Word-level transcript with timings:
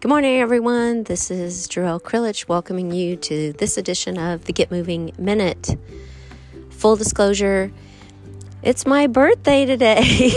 Good 0.00 0.10
morning, 0.10 0.36
everyone. 0.36 1.02
This 1.02 1.28
is 1.28 1.66
Jarell 1.66 2.00
Krilich 2.00 2.46
welcoming 2.46 2.92
you 2.92 3.16
to 3.16 3.52
this 3.54 3.76
edition 3.76 4.16
of 4.16 4.44
the 4.44 4.52
Get 4.52 4.70
Moving 4.70 5.10
Minute. 5.18 5.76
Full 6.70 6.94
disclosure, 6.94 7.72
it's 8.62 8.86
my 8.86 9.08
birthday 9.08 9.66
today. 9.66 10.30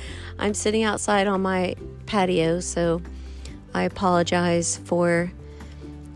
I'm 0.40 0.54
sitting 0.54 0.82
outside 0.82 1.28
on 1.28 1.40
my 1.40 1.76
patio, 2.06 2.58
so 2.58 3.00
I 3.72 3.84
apologize 3.84 4.78
for 4.78 5.30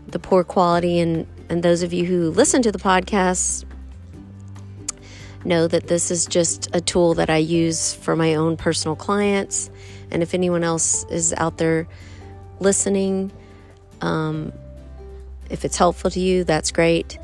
the 0.07 0.19
poor 0.19 0.43
quality. 0.43 0.99
And, 0.99 1.25
and 1.47 1.63
those 1.63 1.83
of 1.83 1.93
you 1.93 2.03
who 2.03 2.29
listen 2.29 2.61
to 2.63 2.73
the 2.73 2.79
podcast 2.79 3.63
know 5.45 5.65
that 5.65 5.87
this 5.87 6.11
is 6.11 6.25
just 6.25 6.67
a 6.75 6.81
tool 6.81 7.13
that 7.13 7.29
I 7.29 7.37
use 7.37 7.93
for 7.93 8.17
my 8.17 8.35
own 8.35 8.57
personal 8.57 8.97
clients. 8.97 9.69
And 10.11 10.21
if 10.21 10.33
anyone 10.33 10.65
else 10.65 11.05
is 11.05 11.33
out 11.37 11.57
there, 11.57 11.87
listening. 12.61 13.31
Um, 13.99 14.53
if 15.49 15.65
it's 15.65 15.75
helpful 15.75 16.09
to 16.11 16.19
you, 16.19 16.43
that's 16.43 16.71
great. 16.71 17.17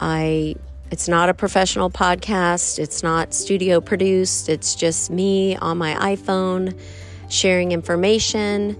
I 0.00 0.56
it's 0.90 1.08
not 1.08 1.28
a 1.28 1.34
professional 1.34 1.90
podcast. 1.90 2.78
It's 2.78 3.02
not 3.02 3.34
studio 3.34 3.80
produced. 3.80 4.48
It's 4.48 4.74
just 4.74 5.10
me 5.10 5.56
on 5.56 5.78
my 5.78 5.94
iPhone 6.16 6.78
sharing 7.28 7.72
information 7.72 8.76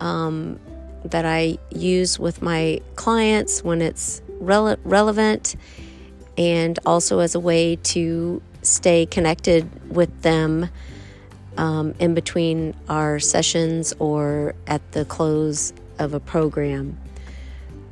um, 0.00 0.58
that 1.04 1.24
I 1.24 1.58
use 1.70 2.18
with 2.18 2.42
my 2.42 2.80
clients 2.96 3.62
when 3.62 3.82
it's 3.82 4.22
rele- 4.40 4.78
relevant, 4.84 5.56
and 6.36 6.78
also 6.86 7.18
as 7.20 7.34
a 7.34 7.40
way 7.40 7.76
to 7.76 8.42
stay 8.62 9.06
connected 9.06 9.68
with 9.94 10.22
them 10.22 10.68
um, 11.56 11.94
in 11.98 12.14
between 12.14 12.74
our 12.88 13.18
sessions 13.18 13.94
or 13.98 14.54
at 14.66 14.92
the 14.92 15.04
close 15.04 15.72
of 15.98 16.14
a 16.14 16.20
program. 16.20 16.98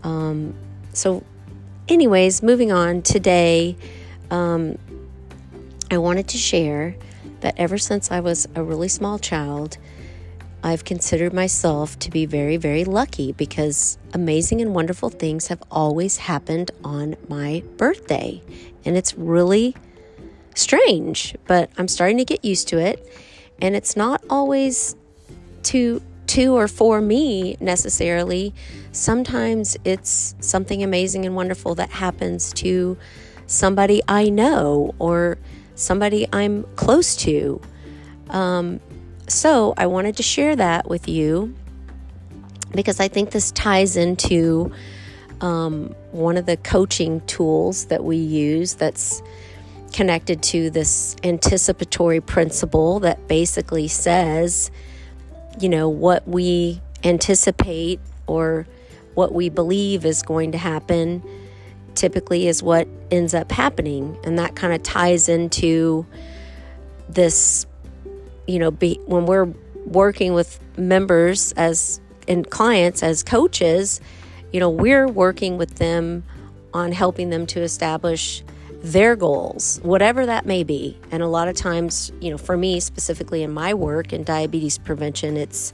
Um, 0.03 0.55
so, 0.93 1.25
anyways, 1.89 2.43
moving 2.43 2.73
on 2.73 3.03
today, 3.03 3.77
um, 4.31 4.79
I 5.91 5.99
wanted 5.99 6.29
to 6.29 6.39
share 6.39 6.97
that 7.41 7.55
ever 7.57 7.79
since 7.79 8.11
I 8.11 8.21
was 8.21 8.47
a 8.55 8.63
really 8.63 8.89
small 8.89 9.19
child, 9.19 9.79
I've 10.63 10.85
considered 10.85 11.33
myself 11.33 11.99
to 12.01 12.11
be 12.11 12.27
very, 12.27 12.59
very 12.59 12.85
lucky 12.85 13.33
because 13.33 13.97
amazing 14.13 14.61
and 14.61 14.75
wonderful 14.75 15.09
things 15.09 15.47
have 15.47 15.63
always 15.71 16.19
happened 16.19 16.71
on 16.85 17.17
my 17.29 17.63
birthday. 17.79 18.43
And 18.85 18.97
it's 18.97 19.15
really 19.17 19.75
strange, 20.55 21.35
but 21.47 21.71
I'm 21.79 21.89
starting 21.89 22.19
to 22.19 22.25
get 22.25 22.45
used 22.45 22.69
to 22.69 22.79
it. 22.79 23.07
And 23.61 23.77
it's 23.77 23.97
not 23.97 24.23
always 24.31 24.97
to 25.65 26.03
to 26.29 26.57
or 26.57 26.69
for 26.69 27.01
me 27.01 27.57
necessarily. 27.61 28.55
Sometimes 28.93 29.77
it's 29.85 30.37
something 30.41 30.83
amazing 30.83 31.27
and 31.27 31.35
wonderful 31.35 31.75
that 31.75 31.91
happens 31.91 32.53
to 32.55 32.97
somebody 33.47 34.01
I 34.07 34.29
know 34.29 34.95
or 35.01 35.39
somebody 35.75 36.29
I'm 36.33 36.63
close 36.77 37.17
to. 37.17 37.61
Um, 38.29 38.81
so 39.27 39.75
I 39.77 39.87
wanted 39.87 40.17
to 40.19 40.23
share 40.23 40.55
that 40.55 40.89
with 40.89 41.09
you 41.09 41.55
because 42.73 43.01
I 43.01 43.09
think 43.09 43.31
this 43.31 43.51
ties 43.51 43.97
into 43.97 44.73
um, 45.41 45.95
one 46.13 46.37
of 46.37 46.47
the 46.47 46.57
coaching 46.59 47.21
tools 47.23 47.87
that 47.87 48.05
we 48.05 48.17
use 48.17 48.75
that's 48.75 49.23
connected 49.93 50.43
to 50.43 50.71
this 50.71 51.17
anticipatory 51.25 52.21
principle 52.21 53.01
that 53.01 53.29
basically 53.29 53.89
says, 53.89 54.71
you 55.59 55.69
know, 55.69 55.89
what 55.89 56.27
we 56.27 56.81
anticipate 57.05 58.01
or 58.27 58.67
what 59.15 59.33
we 59.33 59.49
believe 59.49 60.05
is 60.05 60.23
going 60.23 60.53
to 60.53 60.59
happen 60.59 61.23
typically 61.95 62.47
is 62.47 62.63
what 62.63 62.87
ends 63.11 63.35
up 63.35 63.51
happening. 63.51 64.17
And 64.25 64.39
that 64.39 64.55
kind 64.55 64.73
of 64.73 64.83
ties 64.83 65.29
into 65.29 66.07
this, 67.09 67.67
you 68.47 68.59
know, 68.59 68.71
be, 68.71 69.01
when 69.07 69.27
we're 69.27 69.53
working 69.87 70.35
with 70.35 70.61
members 70.77 71.53
as 71.53 72.01
and 72.29 72.49
clients 72.49 73.03
as 73.03 73.23
coaches, 73.23 74.01
you 74.53 74.61
know, 74.61 74.71
we're 74.71 75.09
working 75.09 75.59
with 75.59 75.77
them 75.77 76.23
on 76.73 76.93
helping 76.93 77.31
them 77.31 77.47
to 77.47 77.61
establish 77.61 78.45
their 78.83 79.15
goals, 79.15 79.79
whatever 79.83 80.27
that 80.27 80.47
may 80.47 80.65
be. 80.65 80.99
And 81.11 81.23
a 81.23 81.29
lot 81.29 81.49
of 81.49 81.57
times, 81.57 82.11
you 82.21 82.31
know, 82.31 82.39
for 82.39 82.57
me 82.57 82.81
specifically 82.81 83.43
in 83.43 83.53
my 83.53 83.75
work 83.75 84.13
in 84.13 84.25
diabetes 84.25 84.79
prevention, 84.79 85.37
it's 85.37 85.73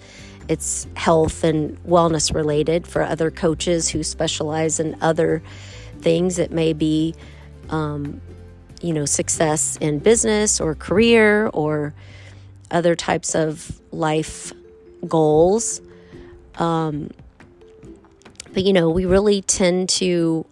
it's 0.49 0.87
health 0.95 1.43
and 1.43 1.77
wellness 1.85 2.33
related. 2.35 2.87
For 2.87 3.03
other 3.03 3.31
coaches 3.31 3.89
who 3.89 4.03
specialize 4.03 4.79
in 4.79 4.97
other 5.01 5.43
things, 6.01 6.39
it 6.39 6.53
may 6.53 6.73
be, 6.73 7.15
um, 7.69 8.21
you 8.81 8.93
know, 8.93 9.05
success 9.05 9.77
in 9.81 9.99
business 9.99 10.61
or 10.61 10.75
career 10.77 11.49
or 11.49 11.95
other 12.71 12.95
types 12.95 13.35
of 13.35 13.81
life 13.91 14.53
goals. 15.09 15.81
Um, 16.57 17.11
but 18.53 18.65
you 18.65 18.73
know, 18.73 18.89
we 18.89 19.05
really 19.05 19.43
tend 19.43 19.89
to 19.91 20.47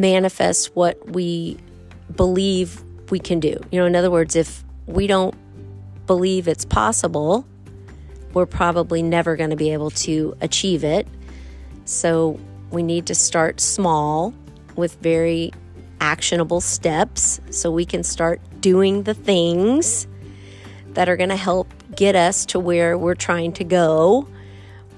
manifest 0.00 0.74
what 0.74 1.10
we 1.10 1.58
believe 2.16 2.82
we 3.10 3.18
can 3.18 3.40
do. 3.40 3.60
You 3.70 3.80
know, 3.80 3.86
in 3.86 3.96
other 3.96 4.10
words, 4.10 4.36
if 4.36 4.64
we 4.86 5.06
don't 5.06 5.34
believe 6.06 6.48
it's 6.48 6.64
possible, 6.64 7.46
we're 8.34 8.46
probably 8.46 9.02
never 9.02 9.36
going 9.36 9.50
to 9.50 9.56
be 9.56 9.72
able 9.72 9.90
to 9.90 10.36
achieve 10.40 10.84
it. 10.84 11.06
So 11.84 12.38
we 12.70 12.82
need 12.82 13.06
to 13.06 13.14
start 13.14 13.60
small 13.60 14.34
with 14.76 14.94
very 14.96 15.52
actionable 16.00 16.60
steps 16.60 17.40
so 17.50 17.70
we 17.70 17.84
can 17.84 18.02
start 18.02 18.40
doing 18.60 19.02
the 19.02 19.14
things 19.14 20.06
that 20.94 21.08
are 21.08 21.16
going 21.16 21.28
to 21.28 21.36
help 21.36 21.72
get 21.94 22.16
us 22.16 22.46
to 22.46 22.58
where 22.58 22.96
we're 22.96 23.14
trying 23.14 23.52
to 23.52 23.64
go, 23.64 24.26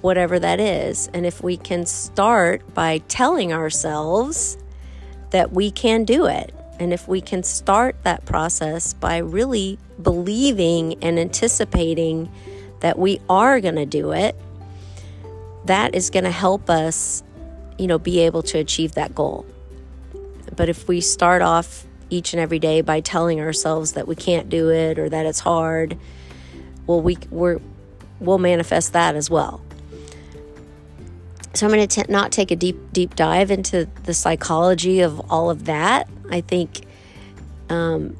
whatever 0.01 0.39
that 0.39 0.61
is. 0.61 1.09
And 1.13 1.27
if 1.27 1.43
we 1.43 1.57
can 1.57 1.87
start 1.87 2.75
by 2.75 2.99
telling 3.09 3.53
ourselves, 3.53 4.57
that 5.35 5.53
we 5.53 5.69
can 5.69 6.05
do 6.05 6.27
it. 6.27 6.55
And 6.79 6.93
if 6.93 7.09
we 7.09 7.21
can 7.21 7.43
start 7.43 7.97
that 8.05 8.25
process 8.25 8.93
by 8.93 9.17
really 9.17 9.81
believing 10.01 10.95
and 11.03 11.19
anticipating 11.19 12.31
that 12.79 13.01
we 13.01 13.21
are 13.29 13.61
going 13.61 13.75
to 13.75 13.85
do 13.85 14.13
it, 14.13 14.37
that 15.65 15.93
is 15.93 16.11
going 16.11 16.23
to 16.23 16.31
help 16.31 16.71
us, 16.71 17.25
you 17.79 17.89
know, 17.89 17.99
be 17.99 18.21
able 18.21 18.45
to 18.45 18.59
achieve 18.59 18.93
that 18.93 19.13
goal. 19.13 19.45
But 20.55 20.69
if 20.69 20.87
we 20.87 21.01
start 21.01 21.43
off 21.43 21.85
each 22.11 22.33
and 22.33 22.39
every 22.39 22.61
day 22.61 22.81
by 22.81 23.01
telling 23.01 23.41
ourselves 23.41 23.95
that 23.95 24.07
we 24.07 24.15
can't 24.15 24.49
do 24.49 24.71
it 24.71 25.01
or 25.01 25.09
that 25.09 25.27
it's 25.27 25.41
hard, 25.41 25.99
well, 26.87 27.01
we 27.01 27.19
we're, 27.31 27.59
we'll 28.21 28.39
manifest 28.39 28.93
that 28.93 29.17
as 29.17 29.29
well. 29.29 29.64
So 31.55 31.67
I'm 31.67 31.73
going 31.73 31.87
to 31.87 32.11
not 32.11 32.33
take 32.33 32.51
a 32.51 32.57
deep, 32.57 32.77
deep 32.93 33.15
dive 33.15 33.53
into 33.53 33.89
the 34.03 34.13
psychology 34.13 35.01
of 35.01 35.21
all 35.31 35.51
of 35.51 35.67
that. 35.67 36.09
I 36.29 36.41
think 36.41 36.85
um, 37.69 38.17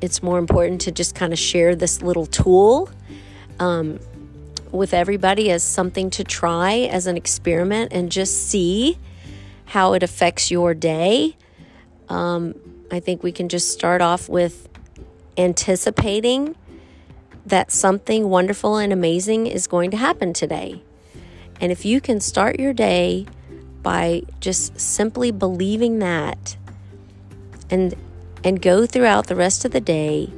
it's 0.00 0.22
more 0.22 0.38
important 0.38 0.82
to 0.82 0.92
just 0.92 1.16
kind 1.16 1.32
of 1.32 1.40
share 1.40 1.74
this 1.74 2.02
little 2.02 2.26
tool 2.26 2.88
um, 3.58 3.98
with 4.70 4.94
everybody 4.94 5.50
as 5.50 5.64
something 5.64 6.08
to 6.10 6.22
try 6.22 6.88
as 6.90 7.08
an 7.08 7.16
experiment 7.16 7.92
and 7.92 8.12
just 8.12 8.48
see 8.48 8.96
how 9.64 9.94
it 9.94 10.04
affects 10.04 10.48
your 10.48 10.72
day. 10.72 11.36
Um, 12.08 12.54
I 12.92 13.00
think 13.00 13.24
we 13.24 13.32
can 13.32 13.48
just 13.48 13.70
start 13.70 14.00
off 14.00 14.28
with 14.28 14.68
anticipating 15.36 16.54
that 17.44 17.72
something 17.72 18.28
wonderful 18.28 18.76
and 18.76 18.92
amazing 18.92 19.48
is 19.48 19.66
going 19.66 19.90
to 19.90 19.96
happen 19.96 20.32
today. 20.32 20.82
And 21.60 21.72
if 21.72 21.84
you 21.84 22.00
can 22.00 22.20
start 22.20 22.58
your 22.58 22.72
day 22.72 23.26
by 23.82 24.22
just 24.40 24.78
simply 24.78 25.30
believing 25.30 25.98
that 26.00 26.56
and 27.70 27.94
and 28.44 28.62
go 28.62 28.86
throughout 28.86 29.26
the 29.26 29.34
rest 29.34 29.64
of 29.64 29.72
the 29.72 29.80
day 29.80 30.32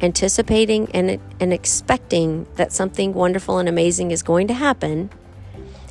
anticipating 0.00 0.90
and, 0.92 1.20
and 1.40 1.52
expecting 1.52 2.46
that 2.56 2.72
something 2.72 3.14
wonderful 3.14 3.58
and 3.58 3.68
amazing 3.68 4.10
is 4.10 4.22
going 4.22 4.46
to 4.46 4.54
happen 4.54 5.08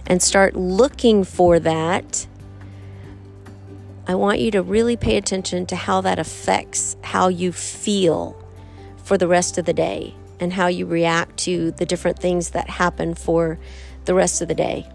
and 0.06 0.22
start 0.22 0.56
looking 0.56 1.24
for 1.24 1.60
that 1.60 2.28
I 4.08 4.14
want 4.14 4.40
you 4.40 4.52
to 4.52 4.62
really 4.62 4.98
pay 4.98 5.18
attention 5.18 5.66
to 5.68 5.76
how 5.76 6.02
that 6.02 6.20
affects 6.20 6.96
how 7.02 7.28
you 7.28 7.52
feel 7.52 8.38
for 8.98 9.18
the 9.18 9.28
rest 9.28 9.58
of 9.58 9.66
the 9.66 9.74
day 9.74 10.14
and 10.40 10.54
how 10.54 10.68
you 10.68 10.86
react 10.86 11.38
to 11.38 11.72
the 11.72 11.86
different 11.86 12.20
things 12.20 12.52
that 12.52 12.70
happen 12.70 13.16
for 13.16 13.58
the 14.06 14.14
rest 14.14 14.42
of 14.42 14.48
the 14.48 14.56
day. 14.56 14.88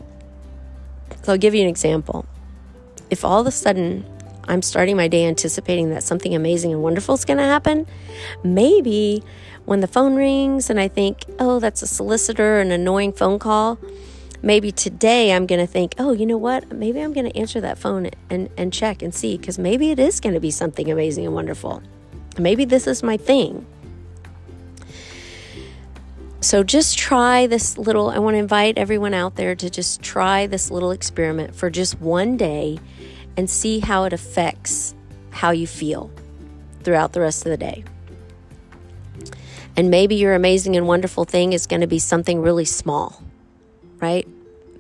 So 1.23 1.33
I'll 1.33 1.39
give 1.39 1.55
you 1.55 1.62
an 1.62 1.69
example. 1.69 2.27
If 3.11 3.25
all 3.25 3.41
of 3.41 3.47
a 3.47 3.51
sudden 3.51 4.05
I'm 4.45 4.62
starting 4.62 4.97
my 4.97 5.09
day 5.09 5.27
anticipating 5.27 5.91
that 5.91 6.03
something 6.03 6.35
amazing 6.35 6.73
and 6.73 6.83
wonderful 6.83 7.15
is 7.15 7.25
going 7.25 7.39
to 7.39 7.45
happen, 7.45 7.87
maybe 8.43 9.23
when 9.65 9.81
the 9.81 9.87
phone 9.87 10.17
rings 10.17 10.71
and 10.71 10.81
I 10.81 10.89
think, 10.89 11.25
oh, 11.39 11.61
that's 11.61 11.83
a 11.83 11.87
solicitor, 11.87 12.61
an 12.61 12.73
annoying 12.73 13.12
phone 13.12 13.39
call, 13.39 13.79
maybe 14.43 14.73
today 14.73 15.33
I'm 15.33 15.47
going 15.47 15.61
to 15.61 15.67
think, 15.67 15.95
oh, 15.99 16.12
you 16.12 16.27
know 16.27 16.39
what? 16.39 16.73
Maybe 16.73 17.01
I'm 17.01 17.12
going 17.12 17.31
to 17.31 17.39
answer 17.39 17.61
that 17.61 17.79
phone 17.79 18.11
and, 18.31 18.49
and 18.57 18.73
check 18.73 19.03
and 19.03 19.15
see 19.15 19.37
because 19.37 19.59
maybe 19.59 19.91
it 19.91 19.99
is 19.99 20.21
going 20.21 20.35
to 20.35 20.41
be 20.41 20.51
something 20.51 20.91
amazing 20.91 21.27
and 21.27 21.35
wonderful. 21.35 21.83
Maybe 22.39 22.65
this 22.65 22.87
is 22.87 23.03
my 23.03 23.17
thing. 23.17 23.67
So 26.42 26.62
just 26.62 26.96
try 26.96 27.46
this 27.46 27.76
little, 27.76 28.08
I 28.08 28.19
want 28.19 28.34
to 28.34 28.38
invite 28.38 28.78
everyone 28.78 29.12
out 29.12 29.37
there 29.37 29.54
to 29.54 29.69
just 29.69 30.00
try 30.00 30.46
this 30.46 30.70
little 30.70 30.90
experiment 30.90 31.54
for 31.54 31.69
just 31.69 32.00
one 32.00 32.38
day 32.38 32.78
and 33.37 33.48
see 33.48 33.81
how 33.81 34.04
it 34.04 34.14
affects 34.14 34.94
how 35.31 35.50
you 35.50 35.66
feel 35.66 36.10
throughout 36.82 37.12
the 37.12 37.20
rest 37.20 37.44
of 37.44 37.50
the 37.50 37.58
day. 37.58 37.84
And 39.76 39.90
maybe 39.90 40.14
your 40.14 40.34
amazing 40.34 40.76
and 40.76 40.87
wonderful 40.88 41.26
thing 41.26 41.52
is 41.52 41.66
going 41.66 41.82
to 41.82 41.87
be 41.87 41.98
something 41.98 42.40
really 42.40 42.64
small, 42.64 43.22
right? 43.98 44.26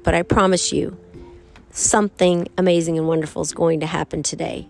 But 0.02 0.14
I 0.14 0.22
promise 0.22 0.72
you, 0.72 0.98
something 1.72 2.48
amazing 2.56 2.96
and 2.96 3.06
wonderful 3.06 3.42
is 3.42 3.52
going 3.52 3.80
to 3.80 3.86
happen 3.86 4.22
today. 4.22 4.66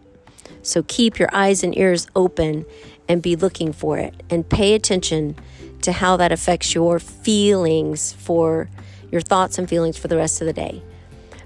So 0.62 0.82
keep 0.82 1.20
your 1.20 1.28
eyes 1.32 1.62
and 1.62 1.76
ears 1.78 2.08
open 2.16 2.66
and 3.08 3.22
be 3.22 3.37
looking 3.37 3.72
for 3.72 3.98
it 3.98 4.22
and 4.28 4.46
pay 4.48 4.75
attention 4.75 5.37
to 5.82 5.93
how 5.93 6.17
that 6.17 6.32
affects 6.32 6.75
your 6.75 6.99
feelings 6.99 8.12
for 8.12 8.69
your 9.11 9.21
thoughts 9.21 9.59
and 9.59 9.69
feelings 9.69 9.99
for 9.99 10.09
the 10.09 10.17
rest 10.17 10.41
of 10.41 10.47
the 10.47 10.53
day. 10.53 10.82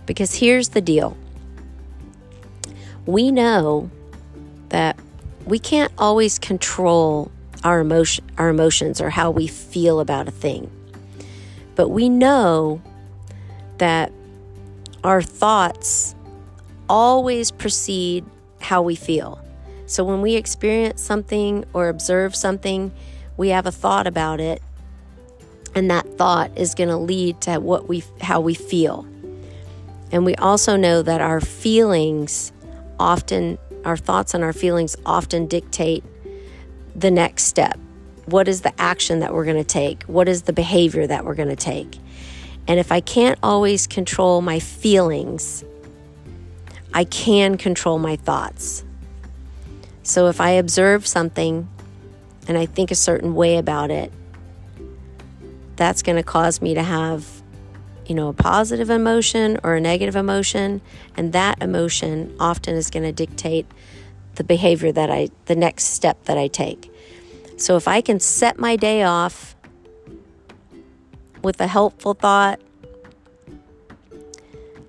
Because 0.07 0.35
here's 0.35 0.71
the 0.71 0.81
deal 0.81 1.17
we 3.07 3.31
know 3.31 3.91
that 4.71 4.99
we 5.45 5.59
can't 5.59 5.93
always 5.99 6.39
control 6.39 7.31
our 7.63 7.81
emotion 7.81 8.25
our 8.39 8.49
emotions 8.49 9.01
or 9.01 9.11
how 9.11 9.31
we 9.31 9.47
feel 9.47 10.01
about 10.01 10.29
a 10.29 10.31
thing. 10.31 10.71
But 11.75 11.89
we 11.89 12.09
know 12.09 12.83
that 13.79 14.13
our 15.03 15.23
thoughts 15.23 16.15
always 16.89 17.51
precede 17.51 18.25
how 18.61 18.83
we 18.83 18.95
feel. 18.95 19.41
So 19.87 20.05
when 20.05 20.23
we 20.23 20.35
experience 20.35 21.03
something 21.03 21.65
or 21.73 21.89
observe 21.89 22.35
something, 22.35 22.93
we 23.37 23.49
have 23.49 23.67
a 23.67 23.73
thought 23.73 24.07
about 24.07 24.41
it, 24.41 24.63
and 25.75 25.91
that 25.91 26.07
thought 26.17 26.57
is 26.57 26.75
going 26.75 26.89
to 26.89 26.97
lead 26.97 27.41
to 27.43 27.59
what 27.59 27.89
we 27.89 28.05
how 28.21 28.41
we 28.41 28.55
feel. 28.55 29.07
And 30.13 30.25
we 30.25 30.35
also 30.37 30.77
know 30.77 31.03
that 31.03 31.21
our 31.21 31.41
feelings 31.41 32.53
often 32.99 33.59
our 33.85 33.97
thoughts 33.97 34.35
and 34.35 34.43
our 34.43 34.53
feelings 34.53 34.97
often 35.05 35.47
dictate 35.47 36.05
the 36.95 37.11
next 37.11 37.45
step. 37.45 37.79
What 38.27 38.49
is 38.49 38.63
the 38.63 38.73
action 38.81 39.21
that 39.21 39.35
we're 39.35 39.45
going 39.45 39.57
to 39.57 39.65
take? 39.65 40.05
What 40.05 40.29
is 40.29 40.43
the 40.43 40.53
behavior 40.53 41.07
that 41.07 41.25
we're 41.25 41.35
going 41.35 41.51
to 41.51 41.57
take? 41.57 41.99
And 42.67 42.81
if 42.81 42.91
I 42.91 43.01
can't 43.01 43.39
always 43.43 43.87
control 43.87 44.41
my 44.41 44.59
feelings, 44.59 45.65
I 46.95 47.05
can 47.05 47.59
control 47.59 47.99
my 47.99 48.17
thoughts. 48.17 48.85
So 50.03 50.29
if 50.29 50.41
I 50.41 50.51
observe 50.51 51.07
something 51.07 51.69
and 52.47 52.59
I 52.59 52.67
think 52.67 52.91
a 52.91 52.95
certain 52.95 53.35
way 53.35 53.57
about 53.57 53.91
it, 53.91 54.13
that's 55.77 56.03
going 56.03 56.17
to 56.17 56.23
cause 56.23 56.63
me 56.63 56.75
to 56.75 56.83
have, 56.83 57.27
you 58.07 58.15
know, 58.15 58.29
a 58.29 58.33
positive 58.33 58.91
emotion 58.91 59.59
or 59.65 59.75
a 59.75 59.81
negative 59.81 60.15
emotion. 60.15 60.81
And 61.17 61.33
that 61.33 61.63
emotion 61.63 62.35
often 62.39 62.77
is 62.77 62.91
going 62.91 63.03
to 63.03 63.13
dictate 63.13 63.67
the 64.37 64.45
behavior 64.45 64.93
that 64.93 65.11
I, 65.11 65.31
the 65.47 65.57
next 65.57 65.85
step 65.85 66.25
that 66.25 66.39
I 66.39 66.49
take. 66.49 66.93
So 67.57 67.77
if 67.77 67.89
I 67.89 68.01
can 68.01 68.21
set 68.21 68.59
my 68.59 68.77
day 68.77 69.03
off 69.03 69.57
with 71.43 71.61
a 71.61 71.67
helpful 71.67 72.15
thought, 72.15 72.61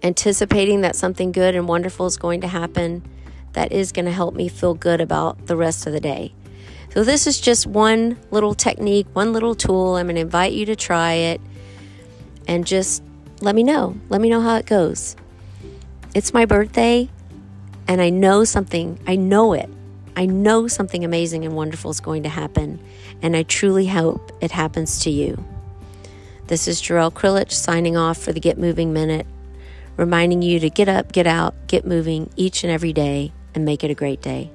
anticipating 0.04 0.82
that 0.82 0.96
something 0.96 1.32
good 1.32 1.56
and 1.56 1.68
wonderful 1.68 2.06
is 2.06 2.18
going 2.18 2.42
to 2.42 2.48
happen, 2.48 3.04
that 3.54 3.72
is 3.72 3.92
going 3.92 4.06
to 4.06 4.12
help 4.12 4.36
me 4.36 4.48
feel 4.50 4.76
good 4.76 5.02
about 5.02 5.48
the 5.48 5.56
rest 5.56 5.88
of 5.88 5.94
the 5.94 6.00
day. 6.00 6.35
So, 6.92 7.04
this 7.04 7.28
is 7.28 7.40
just 7.40 7.68
one 7.68 8.18
little 8.32 8.54
technique, 8.54 9.08
one 9.14 9.34
little 9.34 9.56
tool. 9.56 9.96
I'm 9.96 10.06
going 10.06 10.16
to 10.16 10.22
invite 10.22 10.54
you 10.54 10.66
to 10.68 10.76
try 10.76 11.14
it 11.14 11.42
and 12.48 12.66
just 12.66 13.04
let 13.42 13.56
me 13.56 13.64
know. 13.64 13.98
Let 14.10 14.22
me 14.22 14.30
know 14.30 14.42
how 14.42 14.56
it 14.56 14.66
goes. 14.66 15.16
It's 16.14 16.34
my 16.34 16.46
birthday 16.46 17.10
and 17.88 18.02
I 18.02 18.10
know 18.10 18.44
something, 18.44 19.00
I 19.06 19.16
know 19.16 19.54
it. 19.54 19.70
I 20.16 20.26
know 20.26 20.68
something 20.68 21.04
amazing 21.04 21.46
and 21.46 21.56
wonderful 21.56 21.92
is 21.92 22.00
going 22.00 22.24
to 22.24 22.30
happen, 22.30 22.80
and 23.22 23.36
I 23.36 23.44
truly 23.44 23.86
hope 23.86 24.32
it 24.42 24.52
happens 24.52 25.00
to 25.00 25.10
you. 25.10 25.44
This 26.48 26.68
is 26.68 26.82
Jarrell 26.82 27.12
Krilich 27.12 27.52
signing 27.52 27.98
off 27.98 28.18
for 28.18 28.32
the 28.32 28.40
Get 28.40 28.58
Moving 28.58 28.94
Minute, 28.94 29.28
reminding 29.98 30.42
you 30.42 30.60
to 30.62 30.70
get 30.70 30.88
up, 30.88 31.12
get 31.12 31.28
out, 31.28 31.54
get 31.68 31.86
moving 31.86 32.30
each 32.38 32.64
and 32.64 32.72
every 32.72 32.94
day, 32.94 33.34
and 33.54 33.66
make 33.66 33.84
it 33.84 33.92
a 33.92 33.96
great 33.96 34.22
day. 34.22 34.52